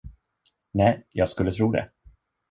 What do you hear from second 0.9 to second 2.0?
jag skulle tro det!